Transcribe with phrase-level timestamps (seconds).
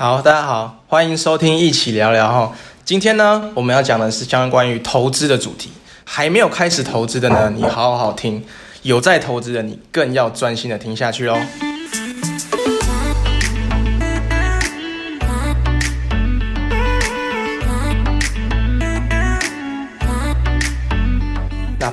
[0.00, 2.52] 好，大家好，欢迎收听一起聊聊哈。
[2.84, 5.72] 今天呢，我们要讲的是相关于投资的主题。
[6.04, 8.40] 还没有开始投资的呢，你好好听；
[8.82, 11.36] 有在投资的，你更要专心的听下去喽。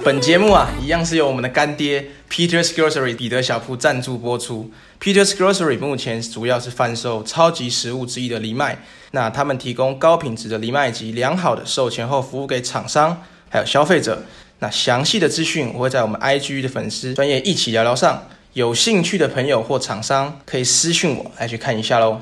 [0.06, 4.70] 本节目啊，一样是由我们的干爹 Peter's Grocery 彼得小铺赞助播出。
[5.02, 8.78] Peter's Grocery 目前主要是贩售超级食物之一的藜麦，
[9.14, 14.22] 那他们提供高品质的藜麦及良好的售前后服务给厂商还有消费者。
[14.60, 22.22] 那详细的资讯我会在我们 IG 的粉丝专业一起聊聊上，有兴趣的朋友或厂商可以私讯我来去看一下喽。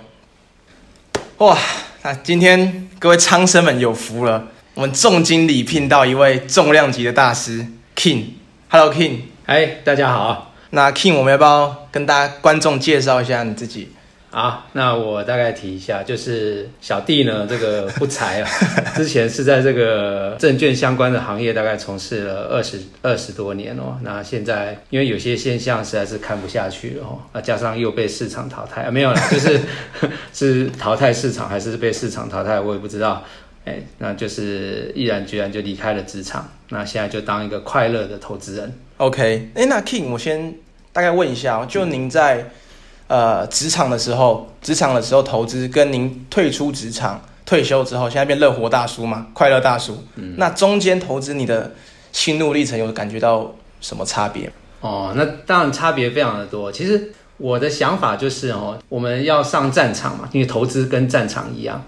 [1.39, 1.57] 哇，
[2.03, 4.47] 那今天各位苍生们有福了。
[4.75, 7.63] 我们重金礼聘到一位重量级的大师
[7.95, 8.23] King，
[9.45, 10.51] 哎，大家好。
[10.71, 13.89] 那 King，我们要不要跟大家观众介绍一下你自己？
[14.31, 18.49] 啊，那我大概提一下，就是小弟呢，这个不才啊，
[18.97, 23.95] 之前是在这个证券相关的行业，大概从事了二十二十多年哦。
[24.01, 29.59] 那现在因为有些现象实在是看不下去了哦，那加上又被市场淘汰啊，没有了，就是
[30.33, 33.23] 是淘汰市场还是被市场淘汰，我也不知道。
[33.65, 38.73] 哎，那就是毅然决然就离开了职场，那现在就当一个快乐的投资人。
[38.97, 40.55] OK，哎，那 King，我先
[40.91, 42.51] 大概问一下，就您在
[43.07, 50.03] 呃职场的时候，职场的时候投资，跟您退出职场、退休之后，现在变乐活大叔嘛，快乐大叔。
[50.15, 51.71] 嗯，那中间投资你的
[52.11, 54.51] 心路历程，有感觉到什么差别？
[54.81, 56.69] 哦，那当然差别非常的多。
[56.69, 61.81] 其实我的想法就是哦，我们要上战场嘛，因为投资跟战场一样。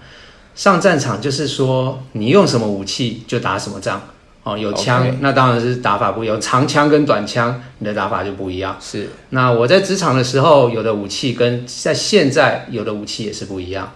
[0.56, 4.00] 上战场就是说，你用什么武器就打什么仗
[4.42, 4.56] 哦。
[4.56, 6.40] 有枪，那当然是打法不一样。
[6.40, 8.74] 长枪跟短枪，你的打法就不一样。
[8.80, 9.10] 是。
[9.28, 13.92] 那我在职场的时候，有的武器跟在现在有的武器也是不一样。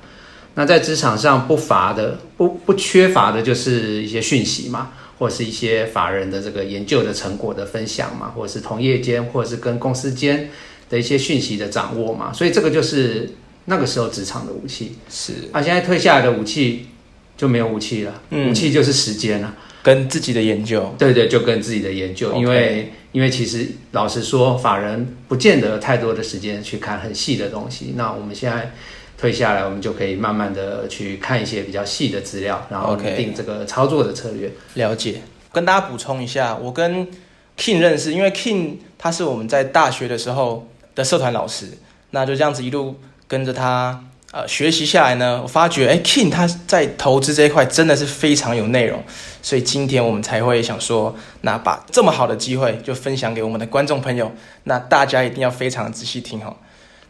[0.55, 10.51] 那在职场上不乏的、不不缺乏的就是一些讯息嘛，或者是一些法人的这个研究的成果的分享嘛，或者是同业间，或者是跟公司间
[10.91, 12.31] 的一些讯息的掌握嘛。
[12.35, 13.31] 所以这个就是。
[13.71, 14.99] 那个时候职场的武器。
[15.09, 15.33] 是。
[15.53, 16.89] 啊，现在退下来的武器
[17.37, 27.95] 就没有武器了，武器就是时间了，跟自己的研究，对对，就跟自己的研究，因为因为其实老实说，法人不见得太多的时间去看很细的东西。
[27.97, 28.73] 那我们现在
[29.17, 34.53] 退下来，我们就可以慢慢的去看一些比较细的资料，然后定这个操作的策略。
[34.75, 37.09] 了解，跟大家补充一下，我跟
[37.57, 41.67] King 认识，因为 King 他是我们在大学的时候的社团老师，
[42.11, 42.97] 那就这样子一路。
[43.31, 44.03] 跟着他
[44.33, 49.01] 呃学习下来呢，我发觉哎，King 他在投资这一块真的是非常有内容，
[49.41, 54.33] 所以今天我们才会想说，那把这么好的机会就分享给我们的观众朋友，
[54.65, 56.57] 那大家一定要非常仔细听哈。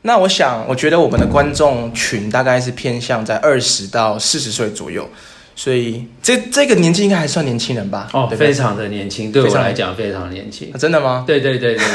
[0.03, 5.09] 那我想，我觉得我们的观众群大概是偏向在二十到四十岁左右，
[5.56, 8.10] 所以这这个年纪应该还算年轻人吧？
[8.12, 11.25] 哦，非常的年轻，对我来讲非常年轻，真的吗？
[11.26, 11.86] 对对对对。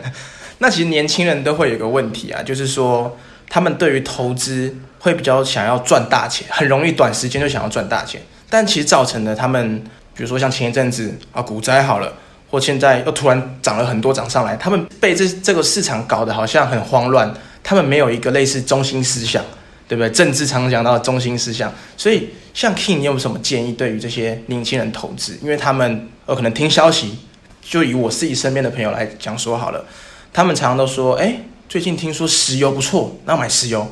[0.60, 3.14] 那其实年轻人都会有个问题啊，就是说。
[3.54, 8.20] 他们对于投资会比较想要赚大钱，很容易短时间就想要赚大钱，
[8.50, 9.78] 但其实造成的他们，
[10.12, 12.12] 比如说像前一阵子啊股灾好了，
[12.50, 17.32] 或现在又突然涨了很多涨上来，他们被这这个市场搞得好像很慌乱，
[17.62, 19.40] 他们没有一个类似中心思想，
[19.86, 20.10] 对不对？
[20.10, 25.38] 政治常常讲到中心思想，所以像 King，你有什么建议对于这些年轻人投资？
[25.40, 27.16] 因为他们呃可能听消息，
[27.62, 29.84] 就以我自己身边的朋友来讲说好了，
[30.32, 31.36] 他们常常都说，哎。
[31.68, 33.86] 最近听说石油不错，那买石油。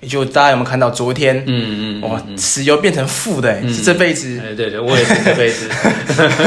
[0.00, 1.42] 也就大家有没有看到昨天？
[1.46, 4.38] 嗯嗯，哇，石油变成负的，是这辈子。
[4.38, 5.70] 对对对，我也是这辈子。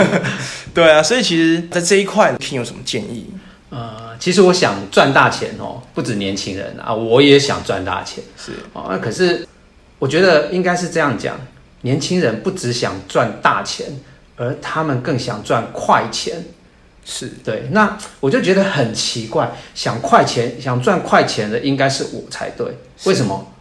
[0.72, 3.26] 对啊，所以其实，在这一块，King 有什么建议？
[3.72, 8.24] 呃，其实我想赚大钱哦，不止年轻人啊，我也想赚大钱。
[8.38, 9.48] 是哦，那可是
[9.98, 11.36] 我觉得应该是这样讲：
[11.82, 13.88] 年轻人不只想赚大钱，
[14.36, 16.46] 而他们更想赚快钱。
[17.06, 22.68] 是对，那我就觉得很奇怪，想快钱、想赚快钱的应该是我才对，
[23.06, 23.52] 为什么？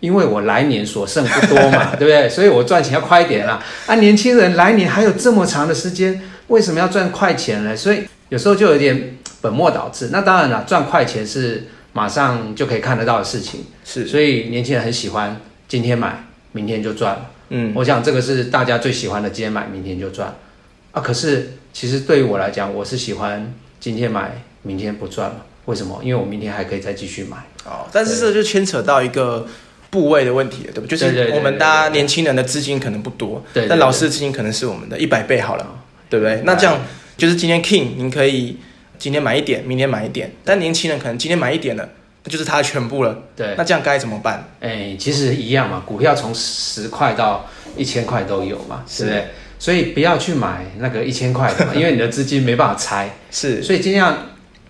[0.00, 2.28] 因为我来年所剩不多嘛， 对不对？
[2.28, 3.60] 所以我赚钱要快一点啦。
[3.86, 7.76] 啊，年轻人来年还有这么长的时间，为什么要赚快钱呢？
[7.76, 10.10] 所以有时候就有点本末倒置。
[10.12, 17.30] 那当然了，赚快钱是马上就可以看得到的事情，是，所以年轻人很喜欢今天买，明天就赚了。
[17.48, 20.32] 嗯，我想这个是大家最喜欢的，今天买，明天就赚。
[20.92, 21.57] 啊，可是。
[21.72, 25.36] 其实对于我来讲，我是喜欢今天买，明天不赚嘛？
[25.66, 26.00] 为什么？
[26.02, 27.36] 因为我明天还可以再继续买。
[27.64, 29.46] 哦，但是这就牵扯到一个
[29.90, 30.86] 部位的问题了，对不？
[30.86, 33.66] 就是我们大家年轻人的资金可能不多，对。
[33.68, 35.66] 但老师的资金可能是我们的一百倍好了，
[36.08, 36.40] 对不对？
[36.44, 36.80] 那这样
[37.16, 38.56] 就是今天 King，您可以
[38.98, 40.32] 今天买一点，明天买一点。
[40.44, 41.88] 但年轻人可能今天买一点了，
[42.24, 43.24] 那就是他的全部了。
[43.36, 44.48] 对，那这样该怎么办？
[44.60, 49.26] 哎，其实一样嘛，股票从十块到一千块都有嘛，是不对？
[49.58, 53.10] 所以不要去买那个一千块的嘛， 因为你的资金没办法拆。
[53.30, 54.16] 是，所以尽量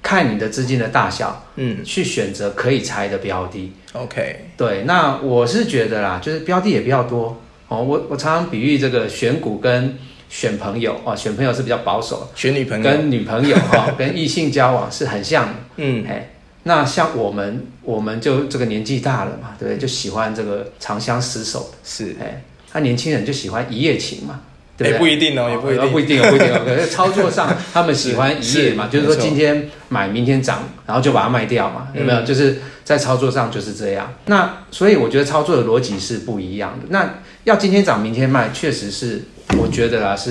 [0.03, 3.73] 看你的资金的大小，嗯去选择可以拆的标的。
[3.93, 7.83] ，OK，对，那我是觉得啦，就是标的也比较多哦。
[7.83, 9.97] 我我常常比喻这个选股跟
[10.29, 15.55] 选朋友哦，选朋友是比较保守，选女朋友，跟女朋友哈、 跟异性交往是很像的。
[15.77, 16.31] 嗯，哎，
[16.65, 19.79] 那像我们，我们就这个年纪大了嘛，对不对？
[19.79, 22.43] 就喜欢这个长相厮守是，的，哎，
[22.75, 24.41] 那年轻人就喜欢一夜情嘛，
[24.79, 24.99] 对也不对？
[24.99, 26.63] 不一定哦，也不一哦定，不一定哦，不一定哦。
[26.65, 32.21] 可是操作上， 他们喜欢一夜嘛，就是说今天买，明天涨，然后就把它卖掉嘛，有没有？
[32.21, 34.15] 嗯就是在操作上就是这样。
[34.27, 36.87] 那所以我觉得操作的逻辑是不一样的。
[36.89, 39.23] 那要今天涨，明天卖，确实是
[39.59, 40.31] 我觉得啊是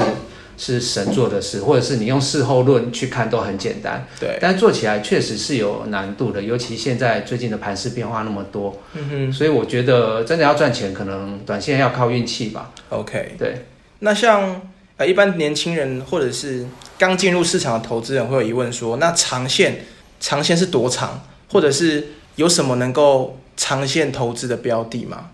[0.57, 12.71] 是神做的事，或者是你用事后论去看都很简单，对，但做起来确实是有难度的，尤其现在最近的盘势变化那么多，嗯哼所以我觉得真的要赚钱，可能短线要靠运气吧。
[12.89, 13.35] ，OK。
[13.37, 13.65] 对。
[13.99, 14.61] 那像
[14.97, 16.65] 呃，一般年轻人或者是
[16.97, 19.85] 刚进入市场的投资人会有疑问说，那长线
[20.19, 21.21] 长线是多长，
[21.51, 25.29] 或者是有什么能够长线投资的标的吗？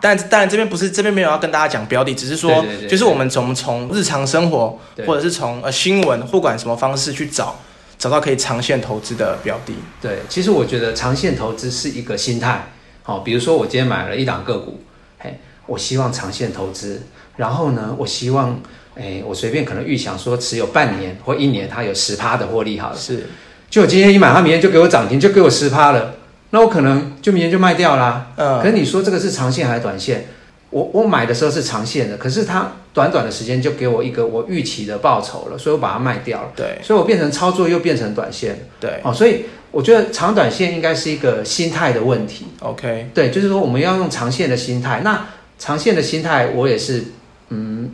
[0.00, 7.58] 但当然这边不是这边没有要跟大家讲标的，只是说就是我们从从日常生活或者是从呃新闻不管什么方式去找
[7.98, 9.74] 找到可以长线投资的标的。
[10.00, 12.70] 对，其实我觉得长线投资是一个心态。
[13.02, 14.80] 好、比如说我今天买了一档个股，
[15.18, 17.02] 嘿，我希望长线投资，
[17.36, 18.60] 然后呢，我希望，
[18.96, 22.96] 哎，我随便可能预想说持有半年或一年，它有十趴的获利好了。
[22.96, 23.26] 是，
[23.70, 26.14] 就我今天一买，它明天就给我涨停，就给我十趴了，
[26.50, 28.32] 那我可能就明天就卖掉啦。
[28.36, 30.26] 嗯，可是你说这个是长线还是短线？
[30.70, 38.68] 我我买的时候是长线的，可是它短短的时间就给我一个我预期的报酬了，所以我把它卖掉了，对所以我变成操作又变成短线。
[38.78, 42.48] 对哦，所以我觉得长短线应该是一个心态的问题。
[42.60, 45.00] ，OK，对，就是说我们要用长线的心态。
[45.02, 45.26] 那
[45.58, 47.04] 长线的心态，我也是
[47.48, 47.90] 嗯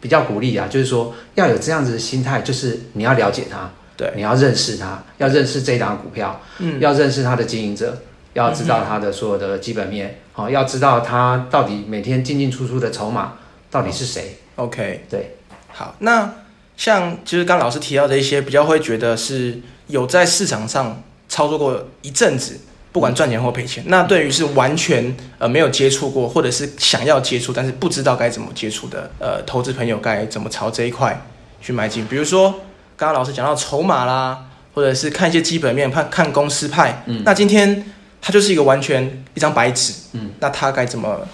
[0.00, 13.34] 比较鼓励啊，就是说要有这样子的心态，就是你要了解它，对，你要认识它，要认识这一档股票，嗯，要认识它的经营者，要知道它的所有的基本面，好、要知道它到底每天进进出出的筹码
[13.70, 14.38] 到底是谁。
[14.56, 15.36] OK，对，
[15.68, 16.32] 好，那
[16.76, 22.58] 像就是刚老师提到的一些比较会觉得是有在市场上操作过一阵子，
[22.92, 23.82] 不管赚钱或赔钱。
[23.88, 31.26] 那对于是完全呃没有接触过，或者是想要接触但是不知道该怎么接触的呃投资朋友，该怎么朝这一块
[31.60, 32.06] 去迈进？
[32.06, 32.50] 比如说
[32.96, 34.44] 刚刚老师讲到筹码啦，
[34.74, 37.02] 或者是看一些基本面，看看公司派。
[37.06, 37.84] 嗯那今天
[38.20, 41.26] 它就是一个完全一张白纸，嗯，那他该怎么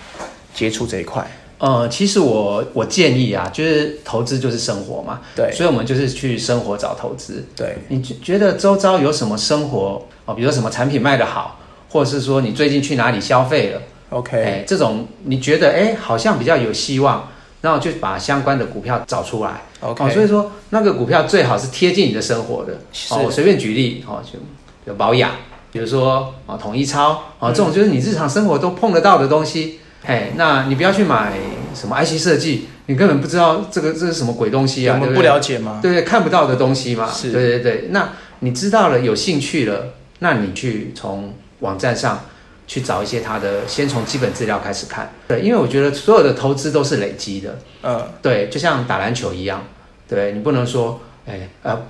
[0.55, 1.29] 接触这一块？
[1.59, 7.45] 呃，其实我我建议啊，就是投资就是生活嘛，对所以我们就是去生活找投资。
[7.57, 11.59] 对，你觉觉得周遭有什么生活哦，比如说什么产品卖得好，
[11.89, 13.81] 或者是说你最近去哪里消费了
[14.11, 17.31] ，OK，哎，这种你觉得哎好像比较有希望，
[17.63, 19.63] 然后就把相关的股票找出来。
[19.81, 22.75] OK，哦，所以说那个股票最好是贴近你的生活的。
[23.11, 24.39] 哦，我随便举例哦，就
[24.85, 25.31] 有保养，
[25.73, 29.81] 比如说哦统一超哦，这种就是你日常生活都碰得到的东西。
[30.05, 31.33] 哎，那你不要去买
[31.75, 35.23] 什么 IC 设计，你根本不知道这个这是什么鬼东西啊，我们不？
[35.23, 35.81] 了解吗？
[35.83, 37.11] 对对，看不到的东西嘛。
[37.11, 37.89] 是对对对。
[37.91, 42.25] 那你知道了，有兴趣了，那你去从网站上
[42.67, 45.11] 去找一些它的，先从基本资料开始看。
[45.27, 47.59] 对，因为我觉得所有的投资都是累积的。
[47.83, 49.65] 嗯，对，就像打篮球一样，
[50.09, 51.81] 对你不能说，哎呃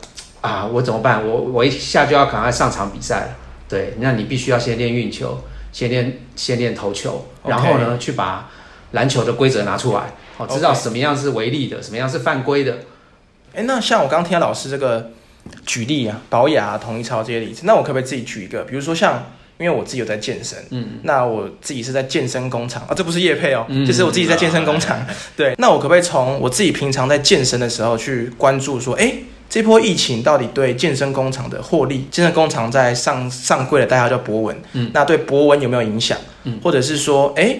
[0.40, 1.26] 啊，我怎么办？
[1.26, 3.28] 我我一下就要赶快上场比赛了。
[3.68, 5.38] 对，那你必须要先练运球，
[5.72, 8.48] 先练先练投球然后呢去把
[8.92, 12.78] 篮球的规则拿出来，哦，知道什么样是违例的，什么样是犯规的。
[13.54, 15.10] 哎，那像我刚刚听老师这个
[15.66, 18.62] 举例啊，保雅、啊、统一超这些例子，那我可不可以自己举一个？
[18.64, 19.24] 比如说像，
[19.58, 25.04] 因为我自己有在健身，嗯，那我自己是在健身工厂啊，这不是业配哦，嗯就是我自己在健身工厂。
[25.36, 29.12] 对，那我可不可以从我自己平常在健身的时候去关注说，哎，
[29.50, 32.06] 这波疫情到底对健身工厂的获利？
[32.10, 36.16] 健身工厂在上上柜的代号叫博文，嗯，那对博文有没有影响？
[36.44, 37.56] 嗯，或者是说，哎，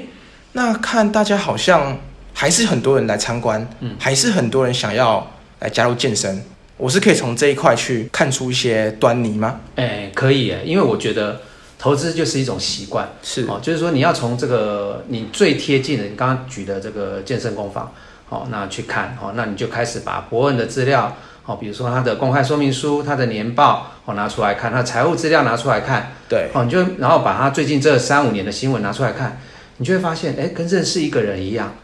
[0.53, 1.99] 那看大家好像
[2.33, 5.29] 还是很多人来参观，嗯还是很多人想要
[5.59, 6.41] 来加入健身。
[6.79, 9.61] 我是可以从这一块去看出一些端倪吗？
[9.75, 11.41] 哎，可以耶，因为我觉得
[11.77, 13.09] 投资就是一种习惯。
[13.21, 17.93] 是哦，就是说你要从这个你最贴近的，你刚刚举的这个健身工坊，
[18.29, 21.17] 哦，那去看，哦，那你就开始把伯恩的资料，
[21.47, 29.41] 哦，比如说他的公开说明书、他的年报，哦，拿出来看，他的财务资料拿出来看，对，哦，你就然后把他最近这三五年的新闻拿出来看，
[29.79, 31.75] 你就会发现，哎，跟认识一个人一样，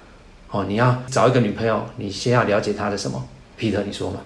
[0.53, 3.27] 哦，你要找一个女朋友，你先要了解她的什么
[3.59, 4.21] ？Peter，你说嘛？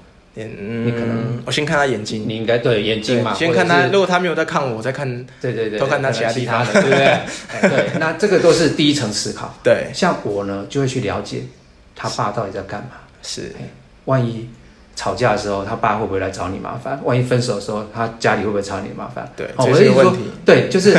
[0.47, 5.09] 嗯，你可能我先看他眼睛，你应该对眼睛嘛，先看他，如果他没有在看我，我再看，
[5.41, 7.05] 对对对，都看他其他其他的，对不对？
[7.07, 9.55] 哎 对，那这个都是第一层思考。
[9.63, 11.43] 对，像我呢，就会去了解
[11.97, 12.91] 他爸到底在干嘛。
[13.23, 13.53] 是，
[14.05, 14.49] 万一
[14.95, 16.99] 吵架的时候，他爸会不会来找你麻烦？
[17.05, 19.29] 万一分手的时候，他家里会不会找你麻烦？
[19.37, 20.97] 对，哦，这我的意思说对，就是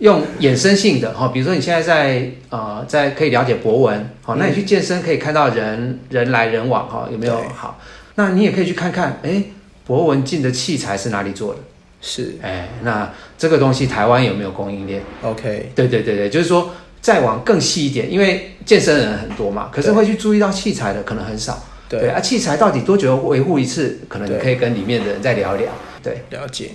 [0.00, 7.78] 用衍生性的哈、比如说你现在在呃，在可以了解博文，好、那你去健身可以看到人人来人往哈、有没有好？
[8.14, 9.42] 那你也可以去看看，哎，
[9.86, 11.60] 博文进的器材是哪里做的？
[12.02, 21.62] 是哎，那这个东西台湾有没有供应链？，OK，对对对对，就是说再往更细一点，因为健身人很多嘛，可是会去注意到器材的可能很少。
[21.90, 23.98] 对，啊，器材到底多久维护一次？
[24.08, 25.72] 可能你可以跟里面的人再聊一聊。
[26.02, 26.70] 对，了解。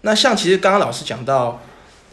[0.00, 1.60] 那像其实刚刚老师讲到，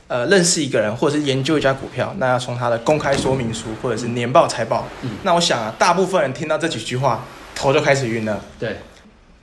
[0.07, 4.87] 呃，认识一个人或者是研究一家股票，那要从他的公开说明书或者是年报、财报。
[5.01, 8.39] 嗯那我想啊，大部分人听到这几句话，头就开始晕了。
[8.59, 8.77] 对，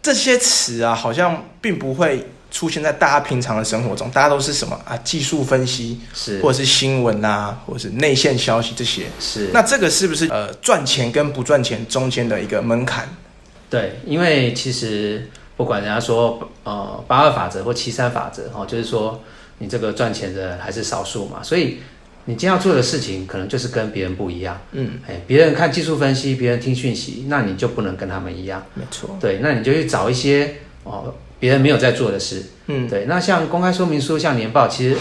[0.03, 4.97] 这些词啊，好像并不会出现在大家平常的生活中，大家都是什么啊？
[4.99, 9.07] 技术分析，是或者是新闻啊，或者是内线消息这些。
[9.19, 9.49] 是。
[9.53, 13.09] 那这个是不是呃赚钱跟不赚钱中间的一个门槛？
[13.71, 19.19] 对，因为其实不管人家说呃八二法则或七三法则哦，就是说
[19.59, 21.79] 你这个赚钱的人还是少数嘛，所以
[22.25, 24.61] 你今天要做的事情可能就是跟别人不一样。
[24.73, 28.65] 嗯，哎，别人看技术分析，别人听讯息，那你就不能跟他们一样。
[28.75, 29.19] 没错。
[29.21, 32.45] 对，那你就去找一些哦别人没有在做的事。
[32.67, 34.97] 嗯，对，那像公开说明书、像年报，其实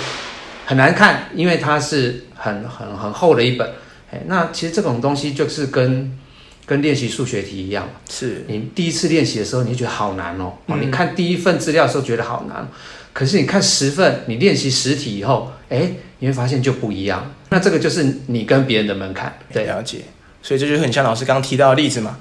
[0.65, 3.69] 很难看，因为它是很很很厚的一本。
[4.11, 6.17] 哎，那其实这种东西就是跟
[6.65, 10.53] 跟练习数学题一样，是你第一次练习的时候，你就觉得好难哦。
[10.65, 12.67] 哦，嗯你看第一份资料的时候觉得好难，
[13.13, 17.29] 可是你看十份，你练习十题以后，哎，你会发现就不一样。
[17.49, 19.37] 那这个就是你跟别人的门槛。
[19.51, 19.99] 对了解。
[20.41, 22.17] 所以这就很像老师刚刚提到的例子嘛，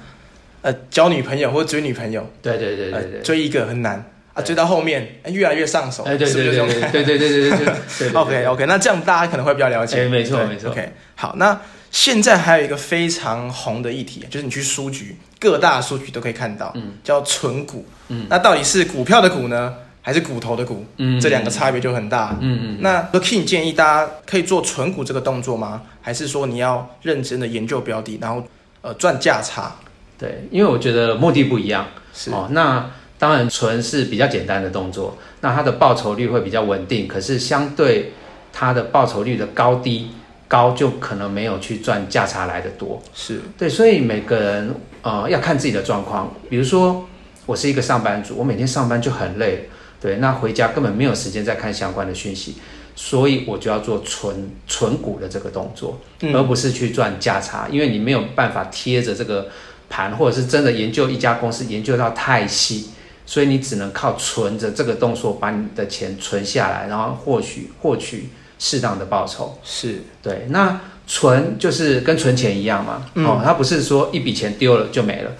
[0.61, 3.23] 呃，交女朋友或者追女朋友，对对对对对呃，。
[3.23, 4.03] 追一个很难
[4.33, 8.11] 啊，追到后面、哎越来越上手，哎，对对对对对对对对对对对对。
[8.13, 10.03] OK OK，那这样大家可能会比较了解。
[10.05, 17.85] 哎，没错没错，OK，好，那现在还有一个非常红的议题，就是你去书局，各大书局都可以看到，嗯叫存股。
[18.09, 20.85] 嗯那到底是股票的股呢，还是骨头的骨？
[20.97, 22.35] 嗯这两个差别就很大。
[22.39, 22.77] 嗯嗯。
[22.81, 25.83] 那 King 建议大家可以做存股这个动作吗？
[26.01, 28.43] 还是说你要认真的研究标的，然后
[28.81, 29.75] 呃赚价差？
[30.17, 32.47] 对，因为我觉得目的不一样是哦。
[32.51, 38.13] 那当然存是比较简单的动作，那它的报酬率会比较稳定，可是相对
[38.51, 40.11] 它的报酬率的高低
[40.47, 43.01] 高，就可能没有去赚价差来的多。
[43.13, 46.33] 是对，所以每个人呃要看自己的状况。
[46.49, 47.07] 比如说
[47.45, 49.69] 我是一个上班族，我每天上班就很累，
[50.01, 52.55] 对，那回家根本没有时间再看相关的讯息，
[52.95, 55.99] 所以我就要做存存股的这个动作。
[56.21, 59.47] 嗯而不是去赚价差，因为你没有办法贴着这个
[59.89, 62.89] 盘，或者是真的研究一家公司研究到太细，
[63.25, 69.59] 所以你只能靠存着这个动作把你的钱存下来，然后获取获取适当的报酬。
[69.63, 75.31] 是对，那存就是跟存钱一样嘛，嗯哦，它不是说一笔钱丢了就没了，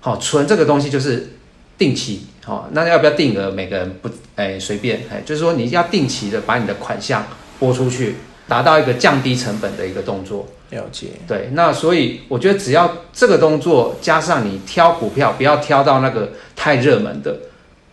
[0.00, 1.34] 好、存这个东西就是
[1.76, 3.50] 定期，哦，那要不要定额？
[3.50, 7.24] 每个人不，哎，随便，哎，就是说你要定期的把你的款项
[7.58, 8.16] 拨出去，
[8.48, 10.48] 达到一个降低成本的一个动作。
[10.70, 11.08] 了解。
[11.26, 17.36] 对，那所以我觉得只要这个动作加上你挑股票，不要挑到那个太热门的，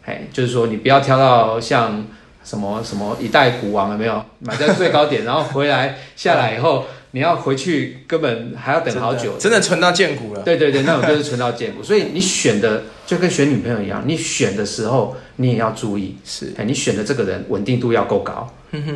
[0.06, 2.06] 哎，就是说你不要挑到像
[2.44, 9.38] 什么什么一代股王有没有买在最高点，然后回来下来以后，你要回去根本还要等好久。
[9.38, 10.42] 真的存到见股了。
[10.42, 11.82] 对对对，那种就是存到见股。
[11.82, 18.48] 所以你选的就跟选女朋友一样，你选的时候你也要注意，是，哎，你选的这个人稳定度要够高，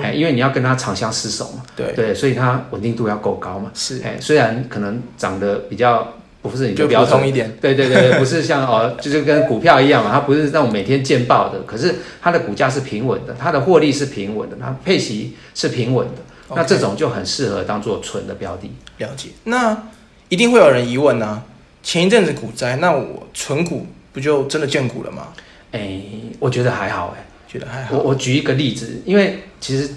[0.01, 3.71] 哎，因为你要跟他长相厮守嘛，对，对，所以他稳定度要够高嘛。
[3.73, 7.55] 是，哎，虽然可能长得比较不是你就的标准，普通一点。
[7.61, 16.21] 对对对，对不是像哦， 就是跟股票一样嘛，它不是那种每天见报的，可是它的股价是平稳的，它的获利是平稳的，它配息是平稳的，
[16.55, 18.71] 那这种就很适合当做纯的标的。
[18.97, 19.29] 了解。
[19.45, 19.89] 那
[20.29, 21.43] 一定会有人疑问啊，
[21.83, 25.27] 前一阵子股灾，那我存股不就真的见股了吗？
[25.71, 26.01] 哎，
[26.39, 27.95] 我觉得还好哎，觉得还好。
[27.95, 29.89] 我我举一个例子，因为其实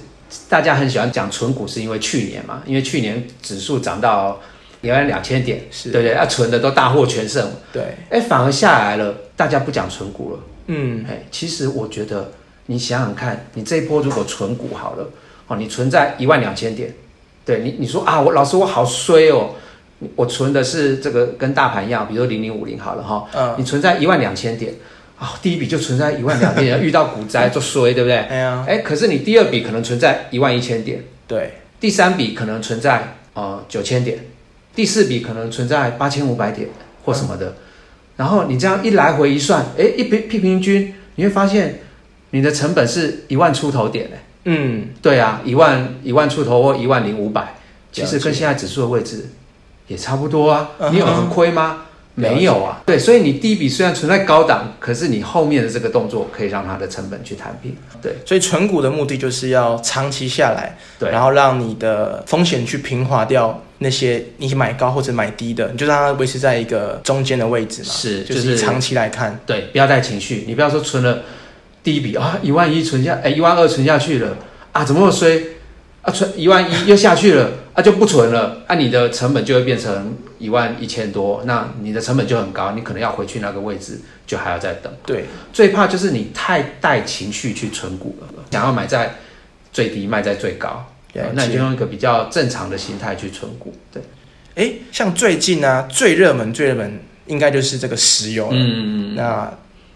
[0.49, 4.41] 大家很喜欢讲纯股，是因为去年嘛，因为去年指数涨到
[4.81, 6.15] 一万两千点，是对不对？
[6.15, 10.41] 啊，存的都大获全胜，对，哎，反而下来了，大家不讲纯股了。
[10.67, 12.33] 嗯，哎，其实我觉得
[12.67, 15.09] 你想想看，你这一波如果存股好了，
[15.47, 16.93] 哦，你存在一万两千点，
[17.45, 19.51] 对你你说啊，我老师我好衰哦，
[20.17, 24.73] 我存的是这个跟大盘一样，比如说零零五零好了哈，嗯，你存在一万两千点，
[25.19, 28.17] 啊、第一笔就存在一万两千点， 遇到股灾就衰，对不对？
[28.17, 34.19] 哎呀，哎，可是你第二笔可能存在一万一千点，对，第三笔可能存在呃九千点，
[34.75, 36.69] 第四笔可能存在八千五百点
[37.05, 37.55] 或什么的。
[38.17, 41.81] 然后你这样一来回一算，哎，一平平平均，你会发现
[42.31, 44.23] 你的成本是一万出头点哎。
[44.45, 47.55] 嗯，对啊，一万一万出头或一万零五百，
[47.93, 49.31] 其实跟现在指数的位置
[49.87, 50.71] 也差不多啊。
[50.91, 51.83] 你有很亏吗？
[52.17, 52.81] 没有啊。
[52.87, 57.77] 对，所以你第一笔虽然存在高档，可是你后面的这个动作可以让它的成本去摊平。
[58.01, 67.89] 对所以存股的目的就是要长期下来，对，然后让你的风险去平滑掉那些你买高或者买低的，你就让它维持在一个中间的位置嘛。
[67.89, 71.23] 是就是以长期来看，对，不要带情绪，你不要说存了
[71.85, 74.37] 第一笔啊一万一存下，哎一万二存下去了
[74.73, 75.41] 啊，怎么那么衰
[76.03, 76.11] 啊？
[76.11, 84.93] 存一万一又下去了啊，就不存了啊，你的成本就会变成一万一千多，那你的成本就很高，你可能要回去那个位置就还要再等。
[85.07, 89.15] 对，最怕就是你太带情绪去存股了，想要买在
[89.73, 91.59] 最低卖在最高，了那你就。
[91.59, 93.75] 用一个比较正常的心态去存股。
[93.93, 94.03] 对，
[94.55, 98.57] 哎，像最近啊，最热门、最热门应该就是这个石油了。
[98.57, 99.53] 嗯，那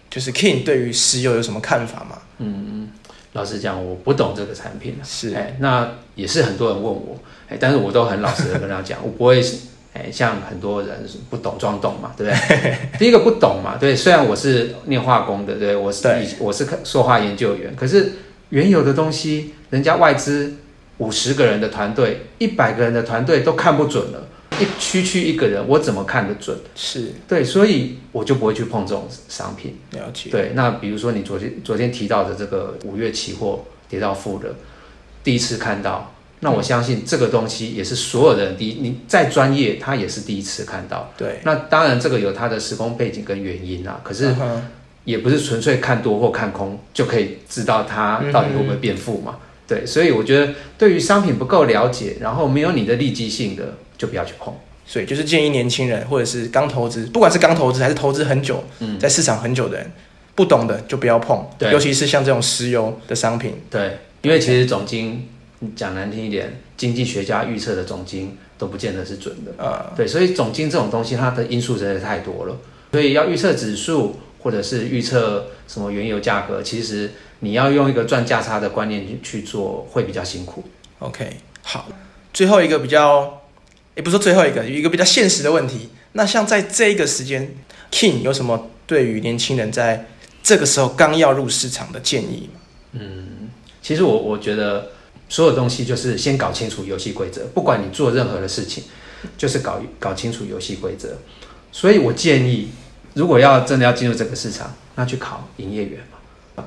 [0.09, 2.17] 就是 King 对于石油有什么看法吗？
[2.39, 2.89] 嗯
[3.33, 5.03] 老实讲，我不懂这个产品啊。
[5.05, 9.57] 是哎，那也是很多人问我，哎，但是我都很老实的跟他讲， 我不会是，
[9.93, 12.75] 哎，像很多人不懂装懂嘛，对不对？
[12.97, 18.13] 第一个不懂嘛，对，虽然我是念化工的，对我是对以我是塑化研究员，可是
[18.49, 20.55] 原有的东西，人家外资
[20.97, 24.27] 五十个人的团队，一百个人的团队都看不准了，
[24.59, 26.57] 一区区一个人，我怎么看得准？
[26.75, 29.77] 是对，所以我就不会去碰这种商品。
[29.91, 30.29] 了解。
[30.29, 34.55] 对，那比如说你昨天昨天提到的这个五月期货跌到负的，
[35.23, 41.11] 第一次看到，那我相信这个东西也是所有的人第一，你再专业，他也是第一次看到。
[41.17, 44.33] 对，那当然这个有它的时空背景跟原因啊，可是
[45.05, 49.37] 也不是纯粹看多或看空就可以知道它到底会不会变负嘛。
[49.67, 54.51] 对，所以我觉得对于商品不够了解，然后没有你的利基性的，就不要去碰。
[54.87, 59.91] 所以就是建议年轻人或者是刚投资，不管是刚投资还是投资很久，嗯在市场很久的人，
[60.33, 65.27] 不懂的就不要碰，对尤其是像这种石油的商品，对，因为其实总经
[65.75, 69.51] 讲难听一点，经济学家预测的总经都不见得是准的。
[69.57, 72.57] 呃，对，所以总经这种东西，它的因素真的太多了，
[72.91, 80.63] 所以要预测指数或者是预测什么原油价格，其实你要用一个赚价差的观念去去做，会比较辛苦。
[80.97, 81.29] OK，
[81.61, 81.87] 好，
[82.33, 83.38] 最后一个比较，
[83.99, 85.89] 也不是最后一个，有一个比较现实的问题。
[86.13, 87.53] 那像在这一个时间
[87.91, 90.05] ，King 有什么对于年轻人在
[90.41, 93.01] 这个时候刚要入市场的建议吗？
[93.81, 94.91] 其实我我觉得
[95.27, 98.85] 所有东西就是先搞清楚游戏规则，不管你做任何的事情，
[99.37, 101.17] 就是搞搞清楚游戏规则。
[101.73, 102.69] 所以我建议，
[103.15, 105.99] 如果要真的要进入这个市场，那去考营业员。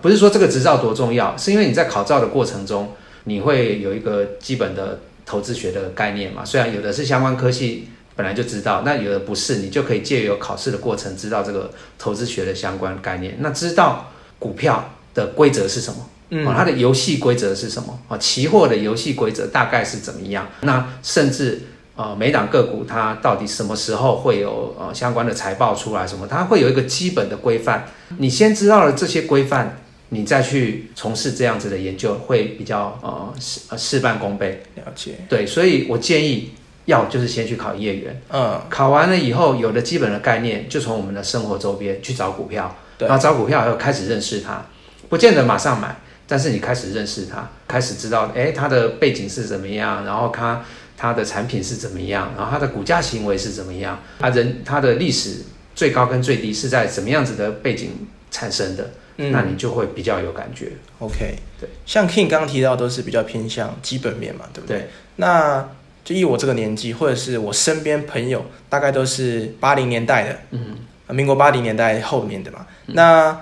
[0.02, 2.92] 不是说这个执照多重要，是因为你在考照的过程中，
[3.24, 6.44] 你会有一个基本的投资学的概念嘛。
[6.44, 13.36] 虽然有的是相关科系本来就知道，那有的不是，你就可以借由考试的过程知道这个投资学的相关概念。
[13.40, 16.08] 那知道股票的规则是什么？
[16.34, 17.98] 嗯哦，它的游戏规则是什么？
[18.08, 20.48] 啊，期货的游戏规则大概是怎么样？
[20.62, 21.60] 那甚至
[21.94, 26.06] 呃，每档个股它到底什么时候会有呃相关的财报出来？
[26.06, 26.26] 什么？
[26.26, 27.86] 它会有一个基本的规范。
[28.16, 34.62] 你先知道了这些规范，你再去从事这样子的研究，会比较呃事呃事半功倍。
[34.84, 36.50] 了解，对，所以我建议
[36.86, 43.08] 要就是先去考营业员，嗯，考完了以后有了基本的概念，就从我们的生活周边去找股票，对。
[43.08, 44.64] 然后找股票以后开始认识它，
[45.08, 50.64] 不见得马上买，但是你开始认识它，开始知道，哎，它的背景是怎么样，然后它
[50.96, 55.36] 它的产品是怎么样，然后它的股价行为是怎么样，它人它的历史
[55.74, 57.90] 最高跟最低是在怎么样子的背景
[58.30, 58.90] 产生的，
[59.28, 60.72] 嗯那你就会比较有感觉。
[60.98, 64.78] OK，对，像 King 刚刚提到都是比较偏向基本面嘛，对不对？
[64.78, 65.68] 对，那
[66.04, 72.66] 就以我这个年纪，或者是我身边朋友，大概都是八零年代的，嗯，呃民国八零年代后面的嘛。
[72.86, 73.40] 那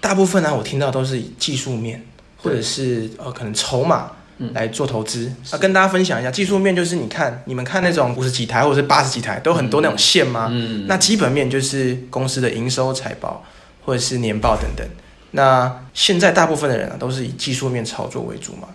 [0.00, 2.02] 大部分呢，我听到都是以技术面，
[2.36, 5.32] 或者是呃可能筹码嗯来做投资。
[5.52, 10.48] 那、跟大家分享一下，技术面就是你看你们看那种五十几台或者是八十几台，都很多那种线吗？
[10.50, 13.44] 嗯，那基本面就是公司的营收、财报
[13.84, 14.86] 或者是年报等等。
[15.32, 18.68] 那现在大部分的人啊，都是以技术面操作为主嘛。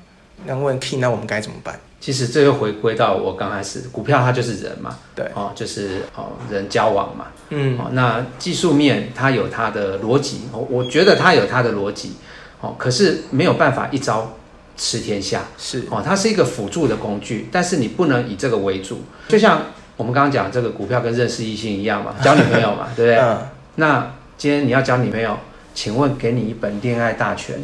[0.46, 1.80] 那问 King，那我们该怎么办？
[2.02, 12.18] 其实这又回归到我刚开始，股票它就是人嘛，对，哦，就是哦人交往嘛，嗯，哦，那技术面它有它的逻辑，哦我觉得它有它的逻辑，
[12.60, 14.34] 哦，可是没有办法一招
[14.76, 19.62] 吃天下，是，哦，它是一个辅助的工具，但是你不能以这个为主，就像
[19.96, 23.16] 我们刚刚讲这个股票跟认识异性一样嘛，交女朋友嘛，对不对？
[23.24, 23.38] 嗯，
[23.76, 25.38] 那今天你要交女朋友，
[25.74, 27.56] 请问给你一本恋爱大全，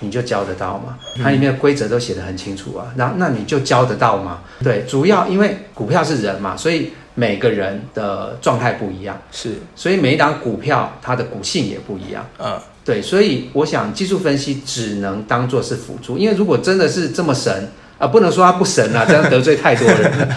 [0.00, 0.98] 你就教得到吗？
[1.22, 4.40] 它里面的规则都写得很清楚啊，那那你就教得到吗？
[4.62, 12.26] 对，主要因为股票是人嘛，所以每个人的状态不一样，是，所以每一档股票它的股性也不一样。
[12.38, 17.68] 嗯，对，所以我想技术分析只能当做是辅助，因为如果真的是这么神
[17.98, 20.36] 啊、不能说它不神啊，这样得罪太多人了。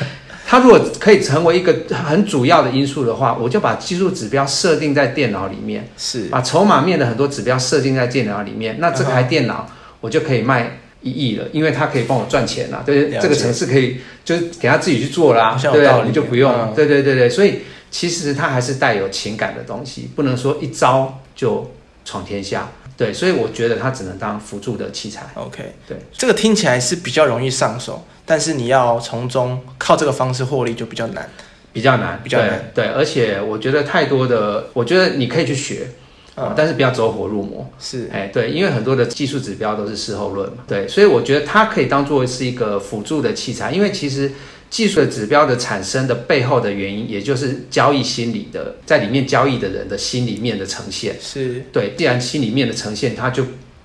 [0.53, 9.67] 它如果可以成为一个很主要的因素的话，我就把技术指标设定在电脑里面，是，把筹码面的很多指标设定在电脑里面，那这台电脑
[9.99, 12.83] 我就可以卖一亿了，因为它可以帮我赚钱啦。
[12.85, 16.53] 对，了解这个城市可以就是给他自己去做啦对你就不用。
[16.53, 21.67] 嗯对对对对，所以其实它还是带有情感的东西，不能说一招就
[22.05, 22.69] 闯天下。
[22.95, 25.23] 对，所以我觉得它只能当辅助的器材。
[25.33, 31.29] OK，对，这个听起来是比较容易上手，但是你要从中靠这个方式获利就比较难。
[31.73, 32.85] 比较难，比较难对。
[32.85, 35.87] 对，而且我觉得太多的，我觉得你可以去学，
[36.37, 37.67] 嗯但是不要走火入魔。
[37.79, 44.31] 是，哎，对，因为很多的技术指标都是事后论嘛，对，所以我觉得它可以当做是一个辅助的器材，因为其实
[44.69, 51.15] 技术的指标的产生的背后的原因，也就是交易心理的，在里面交易的人的心里面的呈现。
[51.19, 53.43] 是，对，既然心里面的呈现，它就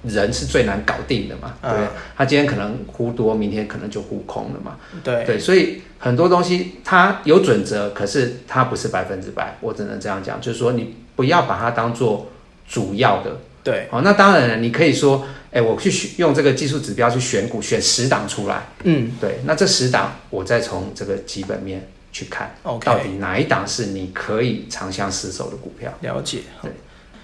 [0.08, 12.30] 人是最难搞定的嘛，对，嗯他今天可能忽多，明天可能就忽空了嘛，对，对，所以很多东西它有准则，可是它不是百分之百，我只能这样讲，就是说你不要把它当做
[12.68, 13.38] 主要的。
[13.64, 19.10] 对，好，那当然了，你可以说，哎，我去选用这个技术指标去选股，选十档出来，嗯。
[19.20, 25.92] 对，那这十档我再从这个基本面去看到底哪一档是你可以长相厮守的股票。
[26.00, 26.38] 了解。
[26.62, 26.70] 对，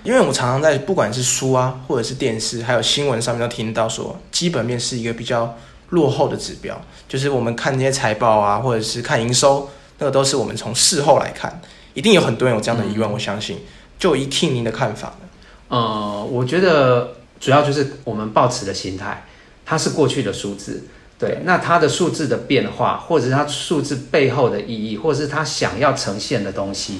[0.05, 5.57] 因为我常常在不管是书啊，或者是电视，还有新闻上面都听到说，基本面是一个比较
[5.89, 11.61] 落后的指标，就是我们看那些财报啊，或者是看营收，那个都是我们从事后来看，
[11.95, 13.59] 一定有很多人有这样的疑问，我相信。
[13.99, 15.29] 就以 King 您的看法呢？
[15.69, 19.25] 呃，我觉得主要就是我们抱持的心态，
[19.65, 20.83] 它是过去的数字，
[21.19, 26.99] 对，那它的数字的变化，或者是它数字背后的意义，或者是它想要呈现的东西，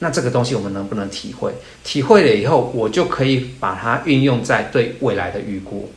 [0.00, 1.52] 那这个东西我们能不能体会？
[1.84, 5.90] 体会了以后，我就可以把它运用在对未来的预估。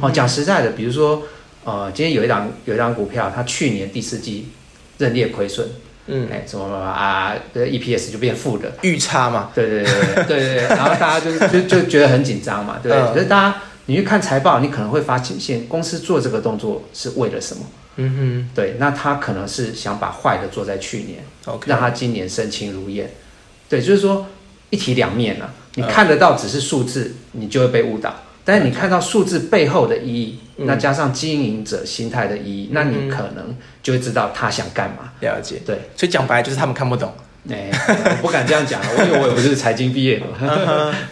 [0.00, 1.22] 哦，讲实在的，比如说，
[1.64, 4.48] 呃，今天有一档有一档股票，它去年第四季
[4.98, 5.66] 认列亏损，
[6.08, 8.70] 嗯，哎，什么啊，这 EPS 就变负的。
[8.82, 13.00] 预差嘛，对对对对对对，然后大家就就就觉得很紧张嘛，对不对？
[13.00, 17.64] 嗯可是大家你去看财报，你可能会发现公司做这个动作是为了什么？
[17.96, 23.10] 嗯对，那他可能是想把坏的做在去年，哼，OK，让他今年身轻如燕。
[23.68, 24.26] 对，就是说
[24.70, 25.52] 一体两面啊。
[25.74, 28.10] 你嗯看得到只是数字，你就会被误导；
[28.44, 35.12] 但是你看到数字背后的意义，嗯那加上经营者心态的意义，那你可能就会知道他想干嘛。
[35.20, 35.62] 了解。
[35.64, 37.12] 对，所以讲白了就是他们看不懂。
[37.48, 40.26] 哎，我不敢这样讲，我因为我也不是财经毕业的。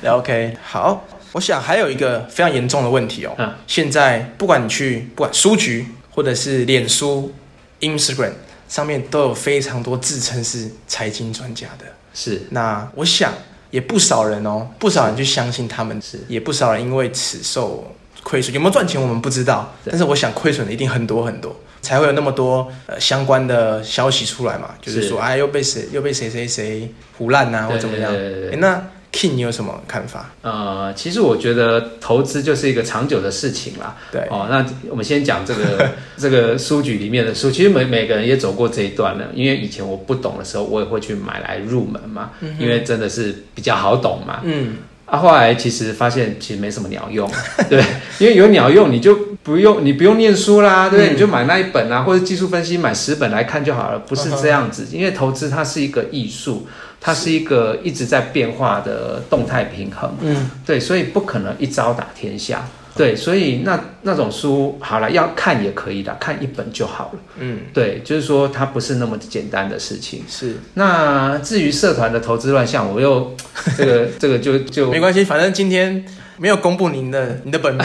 [0.03, 3.35] 了 OK，好，我想还有一个非常严重的问题哦。
[3.39, 7.33] 嗯现在不管你去不管书局或者是脸书、
[7.81, 8.33] Instagram
[8.69, 11.85] 上面都有非常多自称是财经专家的。
[12.17, 13.33] 是那我想
[13.71, 18.55] 也不少人哦，不少人去相信他们，是也不少人因为此受亏损。
[18.55, 28.11] 有没有赚钱我们不知道，但是我想亏损的一定很多很多，才会有那么多呃相关的消息出来嘛，就是是说哎又被谁又被谁谁谁胡烂呐、或怎么样。
[28.11, 28.83] 对对对对诶那
[29.17, 30.31] King 你有什么看法？
[30.43, 33.97] 呃，其实我觉得投资就是一个长久的事情啦。
[34.13, 39.29] 对，哦，那我们先讲这个 这个书局里面的书，其实每每个人也走过这一段了。
[39.35, 44.41] 因为以前我不懂的时候，我也会去买来入门嘛，因为真的是比较好懂嘛。
[44.45, 44.77] 嗯，
[45.07, 47.27] 啊，后来其实发现其实没什么鸟用，
[47.71, 47.83] 对，
[48.19, 51.13] 因为有鸟用你就不用你不用念书啦，对不对？
[51.13, 54.85] 嗯你就买那一本啊，或者技术分析买十本来看就好了，不是这样子。
[54.91, 56.67] 因为投资它是一个艺术，
[57.01, 62.67] 它是一个一直在变化的动态平衡，嗯，对，所以不可能一招打天下。
[62.97, 67.21] 对，所以那那种书好了，要看也可以的，看一本就好了。
[67.39, 70.25] 嗯，对，就是说它不是那么简单的事情。
[70.27, 73.37] 是那至于社团的投资乱象，我又
[73.77, 76.03] 这个 这个就就没关系，反正今天
[76.39, 77.85] 没有公布您的您的本名，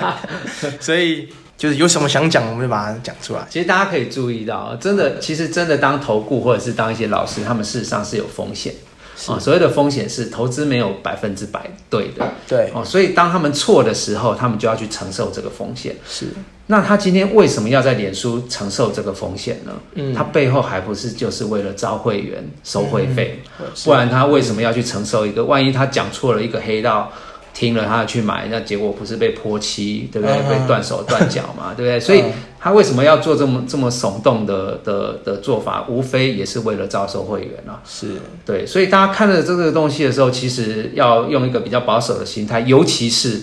[0.80, 3.40] 所以就是有什么想讲，我们就把它讲出来。
[3.48, 8.74] 其实大家可以注意到，真的，其实真的当投顾或者是当一些老师，他们事实上是有风险
[9.16, 9.38] 是啊。
[9.38, 15.96] 所谓的风险是投资没有百分之百对的对，哦，所以当他们错的时候，他们就要去承受这个风险。
[16.06, 16.26] 是，
[16.66, 19.72] 那他今天为什么要在脸书承受这个风险呢？
[19.94, 23.42] 嗯他背后还不是就是为了招会员收会费，
[23.74, 25.44] 是不然他为什么要去承受一个？
[25.44, 27.10] 万一他讲错了一个黑道，
[27.58, 30.36] 听了他去买，那结果不是被泼漆，对不对？
[30.36, 31.98] 嗯被断手断脚嘛，对不对？
[31.98, 35.84] 所以嗯他为什么要做这么这么耸动的的的做法？
[35.88, 37.82] 无非也是为了招收会员啊。
[37.84, 38.12] 是，
[38.46, 43.40] 对，所以大家看了这个东西的时候，其实要用一个比较保守的心态，尤其是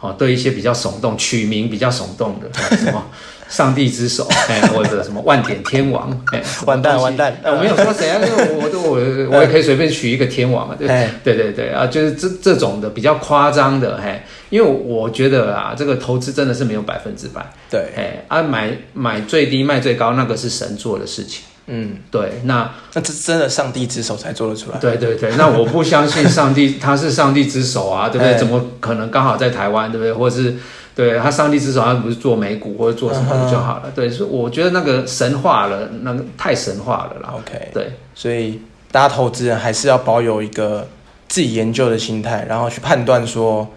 [0.00, 3.04] 哦，对一些比较耸动、取名比较耸动的，哦什么
[3.52, 10.88] 上帝之手， 哎，或者什么万点天王，哎， 完蛋完蛋，我没有说谁啊， 我我我我也可以随便取一个天王啊，对
[11.22, 21.44] 对对对啊，就是这这种的比较夸张的，嘿，因为我觉得啊，这个投资真的是没有百分之百，对，哎，啊买买最低卖最高，那个是神做的事情。
[21.68, 24.78] 嗯，对，那那这真的上帝之手才做得出来。
[24.78, 28.36] 对对对，那我不相信上帝他是上帝之手啊，对不对？
[28.36, 30.12] 怎么可能刚好在台湾，对不对？
[30.12, 30.56] 或者是
[30.94, 33.90] 对他上帝之手，他不是做美股或者做什么就好了？
[33.94, 37.34] 对，所以我觉得那个神话了，那个太神话了啦。
[37.36, 40.86] OK，对，所以大家投资人还是要保有一个
[41.28, 43.68] 自己研究的心态，然后去判断说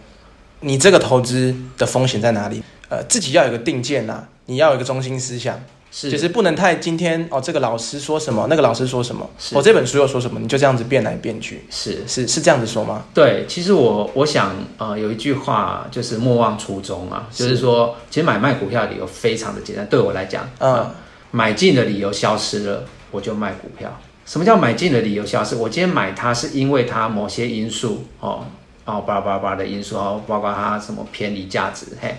[0.59, 2.61] 你这个投资的风险在哪里。
[2.87, 5.59] 呃，自己要有个定见呐，你要有一个中心思想。
[5.97, 13.05] 是，就是不能太今天哦，这个老师说什么，那个老师说什么，我这本书又说什么，你就这样子变来变去，是是是这样子说吗？
[13.13, 20.91] 对，其实我我想呃有一句话就是莫忘初衷啊，就是说其实买卖股票的理由非常的简单，对我来讲，嗯，
[21.31, 23.97] 买进的理由消失了，我就卖股票。
[24.25, 25.55] 什么叫买进的理由消失？
[25.55, 28.43] 我今天买它是因为它某些因素哦
[28.83, 32.15] 哦叭叭叭的因素哦，包括它什么偏离价值嘿。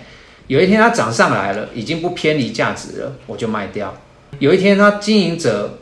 [0.47, 3.93] 有一天它涨上来了，已经不偏离价值了，我就卖掉。
[4.39, 5.79] 有一天它经营者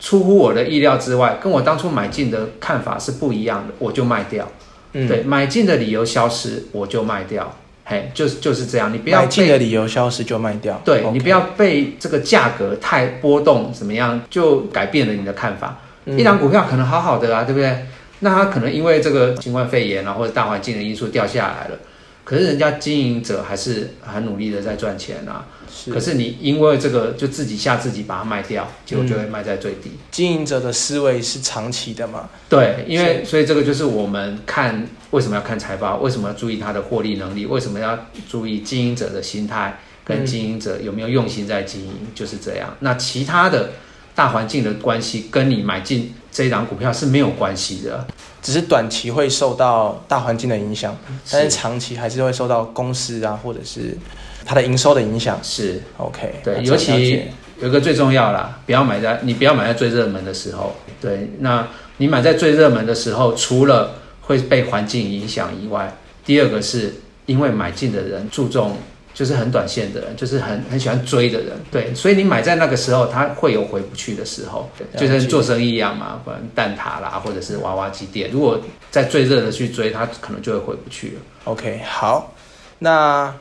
[0.00, 4.46] 出乎我的意料之外，跟我当初买进的看法是不一样的，我就卖掉。
[4.92, 7.54] 嗯，对，买进的理由消失，我就卖掉。
[7.84, 10.80] 嘿，就是就是这样，你不要买进的理由消失就卖掉。
[10.84, 15.78] 对你不要被这个价格太波动怎么样，就改变了你的看法。
[16.06, 17.86] 一档股票可能好好的啊，对不对？
[18.20, 21.78] 那它可能因为这个新冠肺炎啊，或者大环境的因素掉下来了。
[22.24, 25.46] 可是人家经营者还是很努力的在赚钱啊。
[25.90, 29.90] 可是你因为这个就自己吓自己把它卖掉，结果就会卖在最低。
[30.10, 32.28] 经营者的思维是长期的嘛？
[32.48, 42.76] 对，因为所以这个就是我们看为什么要看财报，为什么要注意它的获利能力，为什么要注意经营者的心态跟经营者有没有用心在经营，就是这样。
[42.80, 43.70] 那其他的
[44.14, 48.06] 大环境的关系跟你买进这一档股票是没有关系的。
[48.42, 50.94] 只是短期会受到大环境的影响，
[51.30, 53.96] 但是长期还是会受到公司啊，或者是
[54.44, 55.38] 它的营收的影响。
[55.42, 57.22] 是，OK，对，尤其
[57.60, 60.74] 有一个最重要啦，不要买在你不要买在最热门的时候。
[61.00, 61.66] 对，那
[61.98, 66.94] 你买在最热门的时候，除了会被环境影响以外，第二个是
[67.26, 68.76] 因为买进的人注重。
[69.14, 78.58] 就是很短线的人，就是很很喜欢追的人，对，所以你买在那个时候，他会有回不去的时候，就像做生意一样嘛，不然蛋挞啦，或者是娃娃机店，如果
[78.90, 81.12] 在最热的去追，他可能就会回不去了。
[81.44, 82.32] OK，好，
[82.78, 83.34] 那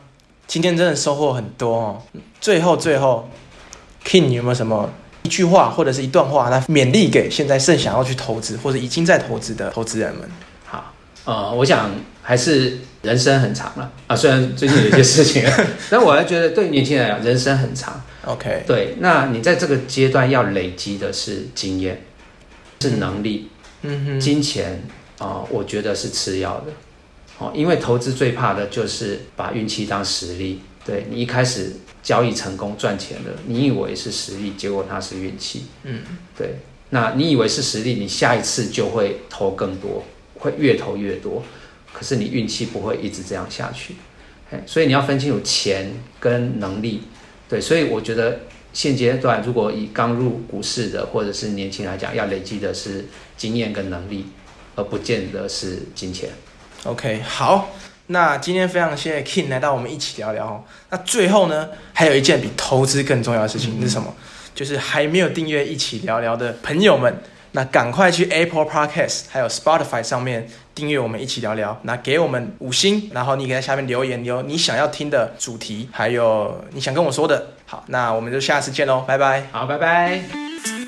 [0.46, 2.02] 今天真的收获很多哦。
[2.42, 3.30] 最后最后
[4.06, 4.90] ，King 有没有什么
[5.24, 10.30] 一句话或者是一段话来勉励给现在正想要去投资或者已经在投资的投资人们？
[10.66, 11.90] 好，呃，我想
[12.22, 12.78] 还是。
[13.02, 15.44] 人生很长了啊，虽然最近有些事情，
[15.90, 18.02] 但我还觉得对年轻人来讲，人生很长。
[18.26, 22.04] OK，对，那你在这个阶段要累积的是经验，
[22.80, 23.50] 是能力，
[23.82, 24.84] 嗯哼，金钱
[25.18, 26.68] 啊，我觉得是次要的。
[27.40, 30.62] 哦，因为投资最怕的就是把运气当实力。
[30.84, 35.66] 对你一开始交易成功赚钱了，你以为是实力，结果它是运气。
[35.84, 36.02] 嗯，
[36.38, 36.56] 对，
[36.90, 40.04] 那你以为是实力，你下一次就会投更多，
[40.40, 41.44] 会越投越多。
[42.02, 43.94] 可是你运气不会一直这样下去，
[44.66, 47.04] 所以你要分清楚钱跟能力，
[47.48, 48.40] 对，所以我觉得
[48.74, 53.06] 现阶段如果以刚入股市的或者是年轻来讲，要累积的是
[53.38, 54.26] 经验跟能力，
[54.76, 56.32] 而不见得是金钱。
[56.86, 57.70] OK，好，
[58.08, 60.66] 那今天非常谢谢 King 来到我们一起聊聊。
[60.90, 64.12] 那最后呢，还有一件比投资更重要的事情是什么？
[64.56, 67.22] 就是还没有订阅一起聊聊的朋友们。
[67.54, 77.48] 那赶快去 Apple Podcast 还有 Spotify 上面订阅我们一起聊聊，那给我们五星，然后你可以在下面留言，留你想要听的主题，还有你想跟我说的。
[77.66, 79.48] 好，那我们就下次见喽，拜拜。
[79.52, 80.81] 好，拜拜。